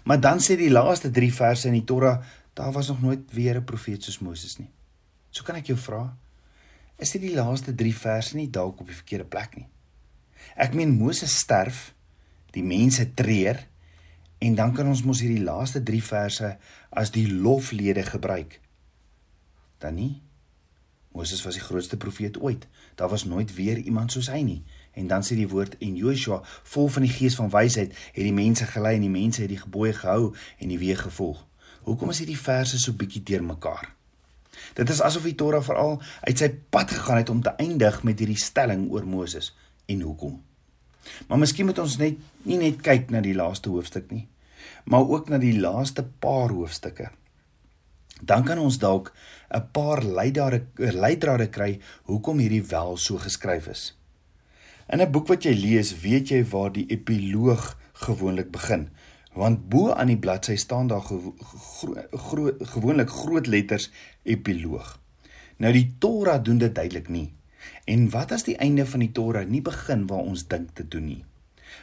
Maar 0.04 0.20
dan 0.20 0.38
sê 0.38 0.56
die 0.56 0.70
laaste 0.70 1.10
3 1.10 1.34
verse 1.34 1.66
in 1.68 1.72
die 1.72 1.84
Torah, 1.84 2.22
daar 2.54 2.72
was 2.72 2.88
nog 2.88 3.02
nooit 3.02 3.32
weer 3.32 3.56
'n 3.56 3.64
profeet 3.64 4.02
soos 4.02 4.18
Moses 4.18 4.58
nie. 4.58 4.70
So 5.30 5.42
kan 5.42 5.56
ek 5.56 5.66
jou 5.66 5.78
vra, 5.78 6.16
is 6.98 7.10
dit 7.10 7.20
die 7.20 7.34
laaste 7.34 7.74
3 7.74 7.94
verse 7.94 8.36
nie 8.36 8.50
dalk 8.50 8.80
op 8.80 8.86
die 8.86 8.94
verkeerde 8.94 9.24
plek 9.24 9.56
nie? 9.56 9.68
Ek 10.56 10.74
meen 10.74 10.98
Moses 10.98 11.38
sterf, 11.38 11.94
die 12.50 12.62
mense 12.62 13.14
treur 13.14 13.66
En 14.44 14.54
dan 14.54 14.74
kan 14.76 14.88
ons 14.90 15.02
mos 15.08 15.22
hierdie 15.24 15.44
laaste 15.44 15.80
3 15.82 16.02
verse 16.04 16.50
as 16.92 17.12
die 17.14 17.24
loflede 17.32 18.02
gebruik. 18.04 18.58
Dan 19.80 19.96
nie. 19.96 20.12
Moses 21.14 21.44
was 21.46 21.56
die 21.56 21.62
grootste 21.62 21.96
profeet 21.96 22.36
ooit. 22.42 22.66
Daar 22.94 23.08
was 23.08 23.24
nooit 23.24 23.54
weer 23.54 23.78
iemand 23.78 24.12
soos 24.12 24.28
hy 24.28 24.42
nie. 24.42 24.60
En 24.92 25.06
dan 25.06 25.24
sê 25.24 25.38
die 25.38 25.48
woord 25.48 25.78
en 25.78 25.96
Joshua, 25.96 26.40
vol 26.74 26.90
van 26.90 27.06
die 27.06 27.12
gees 27.14 27.38
van 27.38 27.48
wysheid, 27.54 27.94
het 27.94 28.24
die 28.26 28.34
mense 28.34 28.66
gelei 28.66 28.96
en 28.98 29.06
die 29.06 29.12
mense 29.14 29.40
het 29.44 29.52
die 29.52 29.60
gebooie 29.62 29.94
gehou 29.96 30.34
en 30.58 30.74
die 30.74 30.80
weë 30.82 30.98
gevolg. 31.06 31.44
Hoekom 31.86 32.10
is 32.10 32.20
hierdie 32.24 32.40
verse 32.40 32.80
so 32.82 32.92
bietjie 32.98 33.22
deurmekaar? 33.22 33.94
Dit 34.74 34.90
is 34.90 35.00
asof 35.06 35.24
die 35.28 35.36
Torah 35.38 35.62
veral 35.64 36.00
uit 36.26 36.38
sy 36.38 36.50
pad 36.74 36.90
gegaan 36.90 37.22
het 37.22 37.30
om 37.30 37.42
te 37.42 37.54
eindig 37.62 38.02
met 38.02 38.18
hierdie 38.18 38.40
stelling 38.40 38.90
oor 38.90 39.06
Moses 39.06 39.54
en 39.86 40.02
hoekom. 40.02 40.36
Maar 41.28 41.38
miskien 41.38 41.68
moet 41.68 41.78
ons 41.78 41.96
net 42.00 42.18
nie 42.48 42.58
net 42.58 42.82
kyk 42.82 43.10
na 43.14 43.22
die 43.24 43.36
laaste 43.36 43.70
hoofstuk 43.70 44.10
nie, 44.10 44.26
maar 44.84 45.08
ook 45.08 45.28
na 45.28 45.38
die 45.38 45.58
laaste 45.60 46.04
paar 46.18 46.48
hoofstukke. 46.48 47.10
Dan 48.22 48.44
kan 48.44 48.58
ons 48.58 48.78
dalk 48.78 49.12
'n 49.50 49.68
paar 49.72 50.02
leidrade 50.04 50.62
leidrade 50.76 51.48
kry 51.48 51.80
hoekom 52.02 52.38
hierdie 52.38 52.64
wel 52.64 52.96
so 52.96 53.16
geskryf 53.16 53.66
is. 53.66 53.98
In 54.88 55.00
'n 55.00 55.10
boek 55.10 55.26
wat 55.28 55.42
jy 55.42 55.54
lees, 55.54 56.00
weet 56.00 56.28
jy 56.28 56.44
waar 56.44 56.72
die 56.72 56.86
epiloog 56.86 57.76
gewoonlik 57.92 58.50
begin, 58.50 58.88
want 59.32 59.68
bo 59.68 59.92
aan 59.92 60.06
die 60.06 60.18
bladsy 60.18 60.56
staan 60.56 60.86
daar 60.86 61.02
gewo 61.02 61.34
gro 62.10 62.52
gewoonlik 62.58 63.10
groot 63.10 63.46
letters 63.46 63.90
epiloog. 64.22 65.00
Nou 65.56 65.72
die 65.72 65.94
Torah 65.98 66.42
doen 66.44 66.58
dit 66.58 66.74
duidelik 66.74 67.08
nie. 67.08 67.32
En 67.84 68.10
wat 68.10 68.32
as 68.32 68.44
die 68.44 68.56
einde 68.56 68.86
van 68.86 69.00
die 69.00 69.12
Torah 69.12 69.46
nie 69.46 69.62
begin 69.62 70.06
waar 70.06 70.24
ons 70.24 70.46
dink 70.48 70.74
te 70.74 70.88
doen 70.88 71.04
nie? 71.04 71.24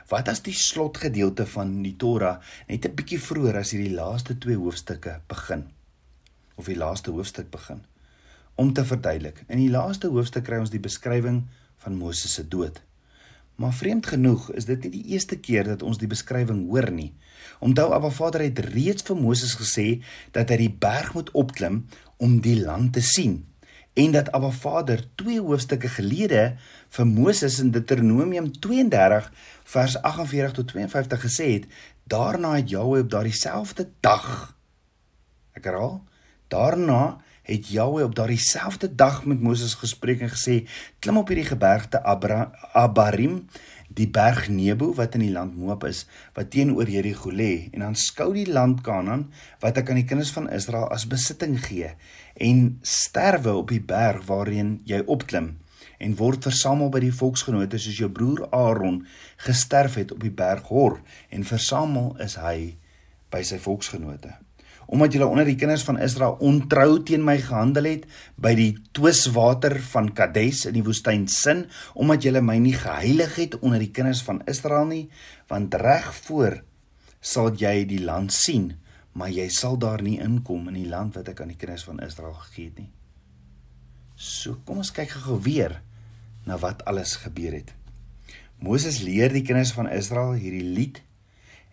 Wat 0.09 0.27
as 0.31 0.41
die 0.45 0.55
slotgedeelte 0.55 1.45
van 1.45 1.81
die 1.83 1.95
Torah 1.97 2.39
net 2.67 2.85
'n 2.85 2.95
bietjie 2.95 3.19
vroeër 3.19 3.57
as 3.61 3.71
hierdie 3.71 3.95
laaste 3.95 4.37
2 4.37 4.55
hoofstukke 4.55 5.21
begin? 5.27 5.65
Of 6.55 6.65
die 6.65 6.77
laaste 6.77 7.11
hoofstuk 7.11 7.49
begin? 7.49 7.83
Om 8.55 8.73
te 8.73 8.85
verduidelik, 8.85 9.43
in 9.47 9.57
die 9.57 9.69
laaste 9.69 10.07
hoofstuk 10.07 10.43
kry 10.43 10.59
ons 10.59 10.69
die 10.69 10.79
beskrywing 10.79 11.47
van 11.77 11.97
Moses 11.97 12.33
se 12.33 12.47
dood. 12.47 12.81
Maar 13.55 13.73
vreemd 13.73 14.05
genoeg 14.05 14.51
is 14.51 14.65
dit 14.65 14.83
nie 14.83 14.91
die 14.91 15.05
eerste 15.13 15.37
keer 15.37 15.63
dat 15.63 15.83
ons 15.83 15.97
die 15.97 16.07
beskrywing 16.07 16.67
hoor 16.69 16.91
nie. 16.91 17.13
Onthou 17.59 17.93
Abba 17.93 18.09
Vader 18.09 18.41
het 18.41 18.59
reeds 18.59 19.03
vir 19.03 19.15
Moses 19.15 19.55
gesê 19.55 20.03
dat 20.31 20.49
hy 20.49 20.57
die 20.57 20.75
berg 20.79 21.13
moet 21.13 21.31
opklim 21.31 21.85
om 22.17 22.41
die 22.41 22.59
land 22.61 22.93
te 22.93 23.01
sien 23.01 23.50
en 23.93 24.11
dat 24.11 24.31
Abba 24.31 24.49
Vader 24.49 25.03
twee 25.15 25.41
hoofstukke 25.41 25.89
gelede 25.91 26.55
vir 26.89 27.07
Moses 27.07 27.59
in 27.59 27.71
Deuteronomium 27.71 28.51
32 28.51 29.31
vers 29.63 29.97
48 30.01 30.55
tot 30.59 30.67
52 30.67 31.25
gesê 31.25 31.49
het 31.57 31.67
daarna 32.03 32.55
het 32.55 32.69
Jahwe 32.69 33.03
op 33.03 33.11
daardie 33.11 33.35
selfde 33.35 33.89
dag 33.99 34.55
ek 35.57 35.67
herhaal 35.67 35.99
daarna 36.47 37.19
het 37.47 37.67
Jahwe 37.67 38.05
op 38.07 38.15
daardie 38.15 38.39
selfde 38.39 38.87
dag 38.95 39.25
met 39.25 39.41
Moses 39.43 39.75
gespreek 39.79 40.23
en 40.23 40.31
gesê 40.31 40.61
klim 40.99 41.19
op 41.19 41.27
hierdie 41.27 41.49
gebergte 41.51 42.03
Abarim 42.03 43.41
die 43.95 44.07
berg 44.07 44.47
Nebo 44.49 44.91
wat 44.95 45.15
in 45.17 45.25
die 45.25 45.33
land 45.33 45.57
Moab 45.57 45.83
is 45.87 46.05
wat 46.35 46.51
teenoor 46.53 46.89
Jerigo 46.89 47.31
lê 47.31 47.69
en 47.71 47.83
dan 47.85 47.97
skou 47.99 48.31
die 48.35 48.47
land 48.47 48.83
Kanaan 48.85 49.27
wat 49.63 49.79
ek 49.81 49.91
aan 49.91 49.99
die 50.01 50.07
kinders 50.07 50.33
van 50.35 50.49
Israel 50.51 50.87
as 50.93 51.07
besitting 51.11 51.57
gee 51.61 51.91
en 52.41 52.61
sterwe 52.81 53.55
op 53.59 53.73
die 53.73 53.83
berg 53.83 54.23
waarheen 54.29 54.77
jy 54.87 55.01
opklim 55.05 55.55
en 56.01 56.17
word 56.17 56.47
versamel 56.47 56.89
by 56.93 57.03
die 57.03 57.15
volksgenote 57.15 57.79
soos 57.81 57.99
jou 57.99 58.09
broer 58.13 58.47
Aaron 58.55 59.03
gesterf 59.45 59.99
het 60.01 60.15
op 60.15 60.23
die 60.23 60.33
berg 60.33 60.71
Hor 60.71 60.99
en 61.29 61.47
versamel 61.47 62.15
is 62.23 62.37
hy 62.41 62.77
by 63.31 63.43
sy 63.47 63.59
volksgenote 63.61 64.33
omdat 64.91 65.15
julle 65.15 65.29
onder 65.31 65.47
die 65.47 65.55
kinders 65.55 65.85
van 65.87 65.99
Israel 66.03 66.35
ontrou 66.43 66.99
teen 67.07 67.23
my 67.23 67.37
gehandel 67.39 67.87
het 67.87 68.03
by 68.35 68.51
die 68.59 68.73
twiswater 68.95 69.77
van 69.93 70.11
Kades 70.17 70.65
in 70.67 70.75
die 70.75 70.85
woestyn 70.85 71.29
sin 71.31 71.65
omdat 71.95 72.27
julle 72.27 72.43
my 72.43 72.57
nie 72.59 72.75
geheilig 72.75 73.37
het 73.39 73.57
onder 73.61 73.79
die 73.79 73.93
kinders 73.95 74.23
van 74.27 74.43
Israel 74.51 74.89
nie 74.91 75.05
want 75.51 75.75
reg 75.79 76.11
voor 76.27 76.59
sal 77.21 77.53
jy 77.55 77.81
die 77.87 78.03
land 78.03 78.35
sien 78.35 78.73
maar 79.13 79.31
jy 79.31 79.47
sal 79.51 79.77
daar 79.79 80.01
nie 80.03 80.17
inkom 80.23 80.69
in 80.71 80.79
die 80.79 80.89
land 80.89 81.17
wat 81.17 81.29
ek 81.31 81.43
aan 81.43 81.51
die 81.51 81.59
kinders 81.59 81.83
van 81.87 81.99
Israel 82.03 82.35
gegee 82.45 82.69
het 82.69 82.79
nie. 82.79 82.91
So 84.15 84.61
kom 84.65 84.81
ons 84.83 84.93
kyk 84.95 85.11
gou 85.25 85.37
weer 85.43 85.81
na 86.47 86.57
wat 86.61 86.85
alles 86.89 87.17
gebeur 87.23 87.55
het. 87.57 87.73
Moses 88.61 89.01
leer 89.03 89.33
die 89.33 89.43
kinders 89.43 89.73
van 89.75 89.89
Israel 89.91 90.35
hierdie 90.37 90.65
lied 90.77 91.01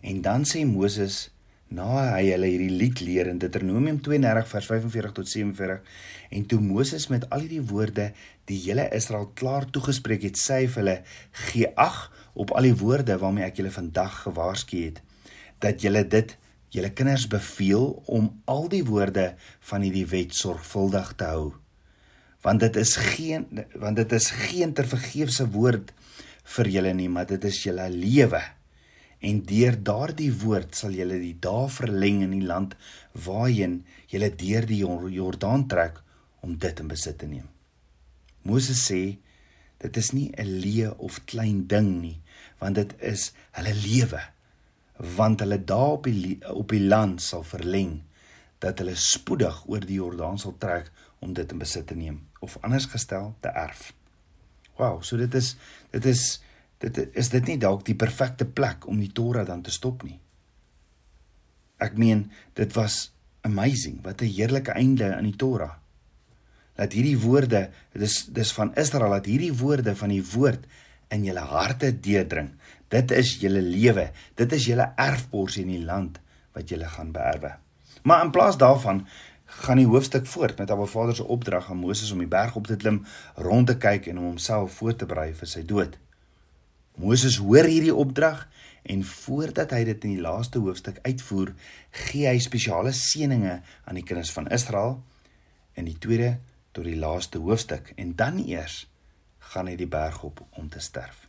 en 0.01 0.23
dan 0.25 0.45
sê 0.47 0.65
Moses 0.67 1.29
na 1.69 1.87
hy 2.15 2.31
hulle 2.31 2.49
hierdie 2.49 2.73
lied 2.73 3.01
leer 3.05 3.29
in 3.29 3.39
Deuteronomium 3.41 3.99
32 4.05 4.47
vers 4.49 4.69
45 4.71 5.13
tot 5.19 5.29
47 5.29 5.81
en 6.37 6.47
toe 6.49 6.59
Moses 6.63 7.07
met 7.13 7.27
al 7.29 7.45
hierdie 7.45 7.65
woorde 7.71 8.09
die 8.49 8.57
hele 8.63 8.87
Israel 8.97 9.29
klaar 9.37 9.69
toegespreek 9.69 10.25
het 10.25 10.41
sê 10.41 10.63
hy 10.63 10.71
vir 10.73 10.81
hulle 10.81 10.97
gee 11.45 11.69
ag 11.77 11.99
op 12.33 12.55
al 12.57 12.69
die 12.69 12.77
woorde 12.81 13.19
waarmee 13.21 13.45
ek 13.45 13.61
julle 13.61 13.73
vandag 13.75 14.23
gewaarsku 14.25 14.81
het 14.87 15.03
dat 15.61 15.83
julle 15.85 16.03
dit 16.07 16.35
julle 16.73 16.91
kinders 16.93 17.27
beveel 17.29 17.87
om 18.09 18.29
al 18.49 18.69
die 18.71 18.83
woorde 18.85 19.33
van 19.71 19.85
hierdie 19.85 20.07
wet 20.09 20.35
sorgvuldig 20.37 21.15
te 21.17 21.29
hou. 21.33 21.47
Want 22.45 22.61
dit 22.63 22.77
is 22.79 22.95
geen 23.17 23.47
want 23.75 23.97
dit 23.99 24.13
is 24.15 24.29
geen 24.47 24.73
tervergeefse 24.73 25.49
woord 25.53 25.91
vir 26.55 26.69
julle 26.77 26.93
nie 26.97 27.09
maar 27.11 27.27
dit 27.29 27.43
is 27.49 27.61
julle 27.65 27.89
lewe 27.93 28.41
en 29.19 29.41
deur 29.43 29.75
daardie 29.83 30.31
woord 30.41 30.75
sal 30.79 30.95
julle 30.95 31.19
die 31.19 31.35
dae 31.43 31.67
verleng 31.75 32.21
in 32.23 32.35
die 32.37 32.45
land 32.47 32.75
waarheen 33.25 33.81
julle 34.11 34.29
deur 34.35 34.67
die 34.69 34.79
Jordaan 34.79 35.67
trek 35.67 35.99
om 36.45 36.55
dit 36.57 36.79
in 36.79 36.87
besit 36.87 37.19
te 37.19 37.27
neem. 37.27 37.47
Moses 38.47 38.79
sê 38.87 39.19
dit 39.79 39.97
is 39.97 40.11
nie 40.11 40.31
'n 40.31 40.59
leë 40.63 40.95
of 40.97 41.25
klein 41.25 41.67
ding 41.67 42.01
nie, 42.01 42.19
want 42.59 42.75
dit 42.75 42.93
is 42.99 43.31
hulle 43.51 43.73
lewe. 43.73 44.21
Want 45.15 45.39
hulle 45.39 45.59
dae 45.65 45.91
op 45.97 46.03
die 46.03 46.39
op 46.47 46.69
die 46.69 46.87
land 46.87 47.21
sal 47.21 47.43
verleng 47.43 48.01
dat 48.59 48.79
hulle 48.79 48.95
spoedig 48.95 49.63
oor 49.67 49.79
die 49.79 49.99
Jordaan 49.99 50.39
sal 50.39 50.55
trek 50.57 50.91
om 51.19 51.33
dit 51.33 51.51
in 51.51 51.59
besit 51.59 51.87
te 51.87 51.95
neem 51.95 52.19
of 52.39 52.57
anders 52.61 52.85
gestel 52.85 53.35
te 53.39 53.47
erf. 53.47 53.93
Wow, 54.77 55.03
so 55.03 55.17
dit 55.17 55.33
is 55.33 55.55
dit 55.91 56.05
is 56.05 56.41
dit 56.83 56.99
is 57.19 57.29
dit 57.29 57.51
nie 57.51 57.57
dalk 57.59 57.85
die 57.87 57.97
perfekte 57.99 58.45
plek 58.47 58.87
om 58.87 58.99
die 58.99 59.11
Torah 59.11 59.45
dan 59.47 59.61
te 59.65 59.71
stop 59.71 60.03
nie. 60.07 60.19
Ek 61.79 61.95
meen, 61.99 62.25
dit 62.59 62.73
was 62.75 63.11
amazing, 63.47 64.01
wat 64.03 64.21
'n 64.21 64.31
heerlike 64.35 64.71
einde 64.71 65.15
aan 65.15 65.27
die 65.27 65.35
Torah. 65.35 65.75
Dat 66.75 66.93
hierdie 66.93 67.19
woorde, 67.19 67.69
dis 67.93 68.25
dis 68.25 68.51
van 68.51 68.75
Israel 68.75 69.11
dat 69.11 69.25
hierdie 69.25 69.53
woorde 69.53 69.95
van 69.95 70.09
die 70.09 70.23
woord 70.23 70.65
in 71.09 71.23
julle 71.23 71.39
harte 71.39 71.99
deurdring. 71.99 72.51
Dit 72.87 73.11
is 73.11 73.37
julle 73.39 73.61
lewe, 73.61 74.11
dit 74.35 74.51
is 74.51 74.65
julle 74.65 74.93
erfporsie 74.95 75.63
in 75.63 75.73
die 75.73 75.85
land 75.85 76.19
wat 76.53 76.69
julle 76.69 76.87
gaan 76.87 77.11
beerwe. 77.11 77.55
Maar 78.03 78.25
in 78.25 78.31
plaas 78.31 78.57
daarvan 78.57 79.07
gaan 79.45 79.77
die 79.77 79.87
hoofstuk 79.89 80.27
voort 80.27 80.57
met 80.57 80.71
Abba 80.71 80.85
Vader 80.85 81.15
se 81.15 81.23
opdrag 81.23 81.69
aan 81.69 81.77
Moses 81.77 82.11
om 82.11 82.19
die 82.19 82.27
berg 82.27 82.55
op 82.55 82.67
te 82.67 82.75
klim, 82.75 83.05
rond 83.35 83.67
te 83.67 83.77
kyk 83.77 84.07
en 84.07 84.17
om 84.17 84.23
homself 84.23 84.73
voor 84.73 84.95
te 84.95 85.05
berei 85.05 85.33
vir 85.33 85.47
sy 85.47 85.65
dood. 85.65 85.97
Moses 86.99 87.37
hoor 87.39 87.63
hierdie 87.63 87.95
opdrag 87.95 88.43
en 88.83 89.05
voordat 89.07 89.71
hy 89.71 89.85
dit 89.87 90.05
in 90.07 90.17
die 90.17 90.23
laaste 90.23 90.59
hoofstuk 90.59 90.99
uitvoer, 91.05 91.53
gee 92.09 92.27
hy 92.27 92.39
spesiale 92.43 92.91
seëninge 92.95 93.59
aan 93.87 93.99
die 93.99 94.03
kinders 94.03 94.33
van 94.35 94.49
Israel 94.51 94.97
in 95.79 95.87
die 95.87 95.95
tweede 95.95 96.33
tot 96.75 96.83
die 96.87 96.97
laaste 96.99 97.39
hoofstuk 97.39 97.93
en 97.95 98.15
dan 98.19 98.41
eers 98.43 98.81
gaan 99.53 99.71
hy 99.71 99.77
die 99.79 99.87
berg 99.87 100.19
op 100.27 100.43
om 100.59 100.67
te 100.69 100.83
sterf. 100.83 101.27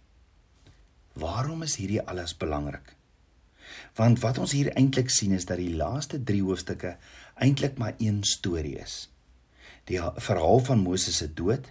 Waarom 1.14 1.62
is 1.62 1.78
hierdie 1.78 2.02
alles 2.02 2.34
belangrik? 2.34 2.96
Want 3.94 4.18
wat 4.24 4.40
ons 4.42 4.56
hier 4.56 4.72
eintlik 4.74 5.10
sien 5.14 5.36
is 5.36 5.46
dat 5.46 5.62
die 5.62 5.74
laaste 5.78 6.18
3 6.18 6.42
hoofstukke 6.42 6.96
eintlik 7.38 7.78
maar 7.78 7.94
een 8.02 8.24
storie 8.26 8.78
is. 8.82 9.04
Die 9.86 10.02
verhaal 10.02 10.64
van 10.66 10.82
Moses 10.82 11.22
se 11.22 11.30
dood, 11.30 11.70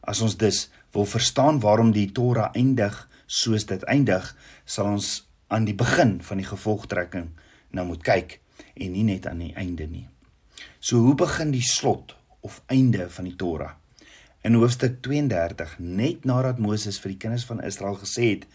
As 0.00 0.20
ons 0.24 0.36
dus 0.40 0.68
wil 0.92 1.06
verstaan 1.06 1.60
waarom 1.60 1.92
die 1.92 2.10
Torah 2.12 2.50
eindig 2.54 3.08
soos 3.30 3.66
dit 3.70 3.82
eindig, 3.86 4.36
sal 4.64 4.90
ons 4.96 5.10
aan 5.50 5.66
die 5.66 5.74
begin 5.74 6.18
van 6.22 6.40
die 6.42 6.48
gevolgtrekking 6.48 7.28
nou 7.76 7.86
moet 7.92 8.02
kyk 8.06 8.38
en 8.74 8.94
nie 8.94 9.04
net 9.06 9.28
aan 9.30 9.42
die 9.44 9.54
einde 9.58 9.86
nie. 9.86 10.06
So 10.80 11.02
hoe 11.04 11.14
begin 11.18 11.52
die 11.54 11.64
slot 11.64 12.16
of 12.46 12.60
einde 12.72 13.06
van 13.10 13.28
die 13.28 13.36
Torah? 13.38 13.76
In 14.42 14.56
hoofstuk 14.56 15.02
32, 15.04 15.76
net 15.78 16.24
nadat 16.24 16.58
Moses 16.58 16.98
vir 17.02 17.12
die 17.12 17.20
kinders 17.20 17.44
van 17.48 17.60
Israel 17.66 17.98
gesê 18.00 18.30
het 18.32 18.46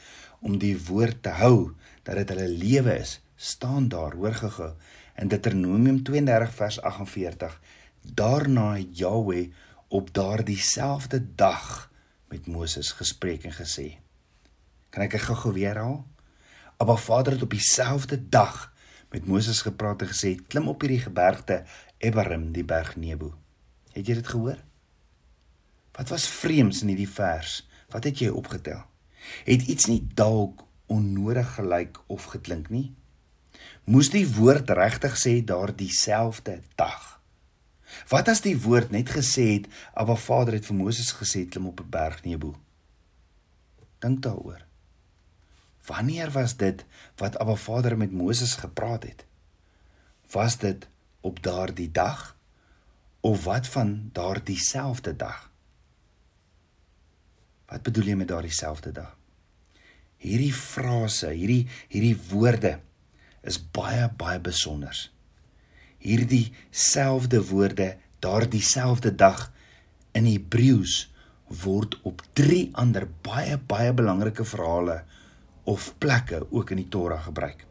om 0.42 0.58
die 0.62 0.74
woord 0.88 1.22
te 1.26 1.36
hou 1.40 1.76
dat 2.04 2.18
dit 2.20 2.34
hulle 2.34 2.48
lewe 2.50 2.96
is, 3.00 3.20
staan 3.38 3.90
daar 3.94 4.16
hoor 4.18 4.34
gego 4.34 4.72
in 5.22 5.30
Deuteronomium 5.32 6.02
32 6.04 6.56
vers 6.58 6.80
48. 6.82 7.60
Daarna 8.02 8.72
het 8.76 8.98
Jahweh 8.98 9.52
op 9.94 10.10
daardie 10.14 10.60
selfde 10.60 11.22
dag 11.38 11.86
met 12.36 12.48
Moses 12.52 12.92
gespreek 12.92 13.46
en 13.48 13.56
gesê. 13.56 13.96
Kan 14.92 15.06
ek 15.06 15.16
dit 15.16 15.24
gou-gou 15.24 15.54
weer 15.56 15.78
haal? 15.80 16.02
Abba 16.84 16.98
Vader 17.00 17.38
het 17.38 17.46
op 17.46 17.54
dieselfde 17.56 18.20
dag 18.30 18.74
met 19.14 19.28
Moses 19.28 19.62
gepraat 19.64 20.04
en 20.04 20.12
gesê: 20.12 20.36
"Klim 20.48 20.68
op 20.68 20.82
hierdie 20.84 21.00
gebergte 21.00 21.64
Ebarim, 21.98 22.52
die 22.52 22.66
berg 22.68 22.96
Nebo." 22.96 23.32
Het 23.94 24.08
jy 24.08 24.16
dit 24.20 24.28
gehoor? 24.28 24.60
Wat 25.96 26.10
was 26.12 26.28
vreemds 26.28 26.82
in 26.82 26.92
hierdie 26.92 27.10
vers? 27.10 27.64
Wat 27.90 28.04
het 28.04 28.20
jy 28.20 28.28
opgetel? 28.28 28.84
Het 29.48 29.68
iets 29.72 29.86
nie 29.88 30.04
dalk 30.14 30.66
onnodig 30.92 31.56
gelyk 31.56 32.00
of 32.08 32.28
geklink 32.36 32.70
nie? 32.70 32.92
Moes 33.86 34.10
die 34.12 34.28
woord 34.28 34.70
regtig 34.70 35.16
sê 35.16 35.40
daardie 35.44 35.92
selfde 35.94 36.60
dag? 36.76 37.15
Wat 38.10 38.30
as 38.30 38.42
die 38.42 38.56
woord 38.62 38.92
net 38.92 39.10
gesê 39.14 39.46
het, 39.54 39.68
Abba 39.94 40.16
Vader 40.20 40.58
het 40.58 40.66
vir 40.66 40.78
Moses 40.78 41.12
gesê 41.18 41.46
klim 41.50 41.68
op 41.68 41.82
'n 41.82 41.90
berg 41.90 42.24
Nebo? 42.24 42.56
Dink 44.00 44.22
daaroor. 44.22 44.66
Wanneer 45.86 46.32
was 46.32 46.58
dit 46.58 46.86
wat 47.16 47.38
Abba 47.38 47.56
Vader 47.56 47.98
met 47.98 48.12
Moses 48.12 48.56
gepraat 48.56 49.04
het? 49.04 49.26
Was 50.32 50.58
dit 50.58 50.88
op 51.22 51.44
daardie 51.44 51.92
dag 51.92 52.38
of 53.20 53.44
wat 53.44 53.68
van 53.68 54.10
daardie 54.14 54.60
selfde 54.60 55.16
dag? 55.16 55.52
Wat 57.66 57.82
bedoel 57.82 58.04
jy 58.04 58.16
met 58.16 58.28
daardie 58.28 58.54
selfde 58.54 58.92
dag? 58.92 59.18
Hierdie 60.18 60.54
frase, 60.54 61.30
hierdie 61.30 61.68
hierdie 61.88 62.18
woorde 62.30 62.80
is 63.42 63.70
baie 63.72 64.10
baie 64.10 64.40
besonders 64.40 65.15
hierdie 66.06 66.54
selfde 66.70 67.42
woorde 67.50 67.96
daardie 68.24 68.64
selfde 68.64 69.12
dag 69.16 69.50
in 70.16 70.28
Hebreëus 70.30 71.06
word 71.64 71.98
op 72.08 72.24
drie 72.38 72.70
ander 72.74 73.08
baie 73.26 73.58
baie 73.58 73.94
belangrike 73.94 74.46
verhale 74.48 75.02
of 75.70 75.92
plekke 76.02 76.44
ook 76.50 76.72
in 76.74 76.84
die 76.84 76.90
Torah 76.90 77.22
gebruik. 77.26 77.66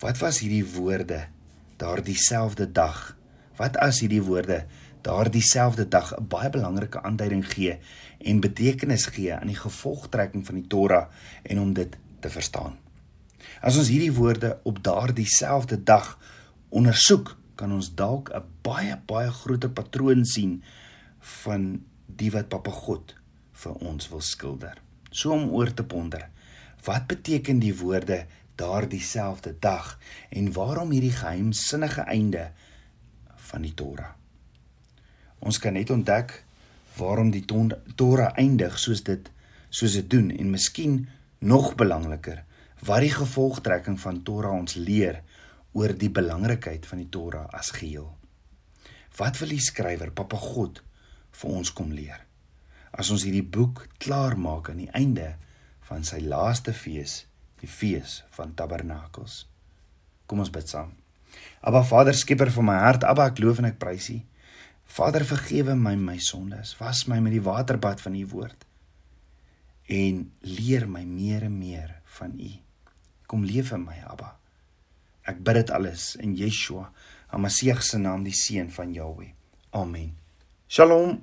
Wat 0.00 0.20
was 0.22 0.40
hierdie 0.44 0.64
woorde 0.76 1.24
daardie 1.80 2.16
selfde 2.18 2.68
dag? 2.72 3.16
Wat 3.58 3.76
as 3.82 4.00
hierdie 4.04 4.22
woorde 4.22 4.62
daardie 5.02 5.44
selfde 5.44 5.88
dag 5.88 6.12
'n 6.14 6.28
baie 6.28 6.50
belangrike 6.50 7.02
aanduiding 7.02 7.44
gee 7.54 7.78
en 8.18 8.40
betekenis 8.40 9.06
gee 9.06 9.34
aan 9.34 9.46
die 9.46 9.62
gevolgtrekking 9.64 10.46
van 10.46 10.54
die 10.54 10.66
Torah 10.66 11.08
en 11.42 11.60
om 11.60 11.72
dit 11.72 11.96
te 12.20 12.30
verstaan. 12.30 12.78
As 13.60 13.76
ons 13.76 13.88
hierdie 13.88 14.12
woorde 14.12 14.58
op 14.62 14.82
daardie 14.82 15.26
selfde 15.26 15.82
dag 15.82 16.18
ondersoek, 16.68 17.36
kan 17.58 17.72
ons 17.72 17.94
dalk 17.94 18.30
'n 18.30 18.44
baie 18.62 18.96
baie 19.06 19.30
groter 19.30 19.70
patroon 19.70 20.24
sien 20.24 20.62
van 21.42 21.84
die 22.06 22.30
wat 22.30 22.48
Papa 22.48 22.70
God 22.70 23.14
vir 23.52 23.72
ons 23.72 24.08
wil 24.08 24.20
skilder. 24.20 24.78
So 25.10 25.32
om 25.32 25.50
oor 25.50 25.74
te 25.74 25.84
ponder. 25.84 26.28
Wat 26.84 27.06
beteken 27.06 27.58
die 27.58 27.74
woorde 27.74 28.26
daardie 28.56 29.02
selfde 29.02 29.54
dag 29.60 29.98
en 30.30 30.52
waarom 30.52 30.90
hierdie 30.90 31.14
geheimsinnige 31.14 32.00
einde 32.00 32.50
van 33.36 33.62
die 33.62 33.74
Torah? 33.74 34.14
Ons 35.38 35.58
kan 35.58 35.72
net 35.72 35.90
ontdek 35.90 36.44
waarom 36.96 37.30
die 37.30 37.44
Torah 37.96 38.32
eindig 38.36 38.78
soos 38.78 39.02
dit 39.06 39.30
soos 39.70 39.92
dit 39.92 40.10
doen 40.10 40.30
en 40.30 40.50
miskien 40.50 41.08
nog 41.38 41.74
belangriker 41.74 42.44
wat 42.86 43.02
die 43.04 43.12
gevolgtrekking 43.12 43.98
van 44.00 44.22
Torah 44.22 44.54
ons 44.54 44.74
leer 44.74 45.22
oor 45.78 45.94
die 45.94 46.10
belangrikheid 46.10 46.86
van 46.90 47.02
die 47.02 47.10
Torah 47.14 47.46
as 47.54 47.70
geheel. 47.76 48.08
Wat 49.18 49.38
wil 49.40 49.54
die 49.54 49.62
skrywer, 49.62 50.10
Papa 50.14 50.38
God, 50.42 50.82
vir 51.38 51.54
ons 51.60 51.72
kom 51.74 51.92
leer? 51.94 52.24
As 52.90 53.10
ons 53.14 53.24
hierdie 53.26 53.46
boek 53.46 53.84
klaar 54.02 54.36
maak 54.38 54.70
aan 54.70 54.82
die 54.82 54.92
einde 54.96 55.34
van 55.88 56.04
sy 56.06 56.20
laaste 56.24 56.74
fees, 56.74 57.22
die 57.62 57.70
fees 57.70 58.22
van 58.36 58.54
Tabernakels. 58.58 59.44
Kom 60.26 60.42
ons 60.42 60.52
bid 60.54 60.70
saam. 60.70 60.94
Aba 61.62 61.82
Vader, 61.86 62.16
skieper 62.16 62.50
van 62.54 62.68
my 62.70 62.78
hart, 62.82 63.06
Aba, 63.06 63.28
ek 63.32 63.42
loof 63.42 63.62
en 63.62 63.70
ek 63.70 63.80
prys 63.82 64.10
U. 64.14 64.18
Vader, 64.98 65.26
vergewe 65.28 65.76
my 65.76 65.94
my 66.00 66.16
sondes. 66.22 66.74
Was 66.80 67.06
my 67.10 67.20
met 67.20 67.34
die 67.36 67.44
waterbad 67.44 68.00
van 68.04 68.16
U 68.16 68.24
woord 68.32 68.68
en 69.88 70.32
leer 70.44 70.84
my 70.88 71.04
meer 71.08 71.46
en 71.48 71.54
meer 71.58 71.94
van 72.18 72.34
U. 72.36 72.50
Kom 73.26 73.44
leef 73.44 73.72
in 73.72 73.86
my, 73.88 73.96
Abba. 74.04 74.37
Ek 75.28 75.42
bid 75.44 75.58
dit 75.60 75.70
alles 75.76 76.14
in 76.24 76.32
Yeshua, 76.38 76.86
Hamasieg 77.28 77.82
se 77.84 77.98
naam, 78.00 78.22
die 78.24 78.32
seun 78.32 78.70
van 78.72 78.94
Jahweh. 78.96 79.34
Amen. 79.76 80.14
Shalom. 80.68 81.18